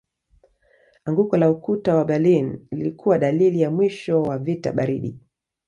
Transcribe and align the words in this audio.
Anguko 1.07 1.37
la 1.39 1.49
ukuta 1.51 1.95
wa 1.95 2.05
Berlin 2.05 2.67
lilikuwa 2.71 3.19
dalili 3.19 3.61
ya 3.61 3.71
mwisho 3.71 4.21
wa 4.23 4.37
vita 4.37 4.71
baridi 4.71 5.19